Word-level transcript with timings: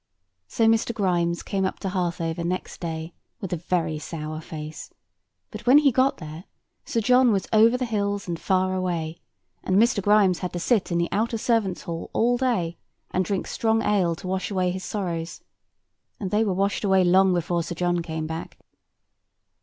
So 0.47 0.65
Mr. 0.67 0.95
Grimes 0.95 1.43
came 1.43 1.63
up 1.63 1.77
to 1.81 1.89
Harthover 1.89 2.43
next 2.43 2.79
day 2.81 3.13
with 3.39 3.53
a 3.53 3.57
very 3.57 3.99
sour 3.99 4.41
face; 4.41 4.89
but 5.51 5.67
when 5.67 5.77
he 5.77 5.91
got 5.91 6.17
there, 6.17 6.45
Sir 6.85 7.01
John 7.01 7.31
was 7.31 7.45
over 7.53 7.77
the 7.77 7.85
hills 7.85 8.27
and 8.27 8.39
far 8.39 8.73
away; 8.73 9.21
and 9.63 9.75
Mr. 9.77 10.01
Grimes 10.01 10.39
had 10.39 10.53
to 10.53 10.59
sit 10.59 10.91
in 10.91 10.97
the 10.97 11.07
outer 11.11 11.37
servants' 11.37 11.83
hall 11.83 12.09
all 12.13 12.35
day, 12.35 12.79
and 13.11 13.23
drink 13.23 13.45
strong 13.45 13.83
ale 13.83 14.15
to 14.15 14.25
wash 14.27 14.49
away 14.49 14.71
his 14.71 14.83
sorrows; 14.83 15.43
and 16.19 16.31
they 16.31 16.43
were 16.43 16.51
washed 16.53 16.83
away 16.83 17.03
long 17.03 17.31
before 17.31 17.61
Sir 17.61 17.75
John 17.75 18.01
came 18.01 18.25
back. 18.25 18.57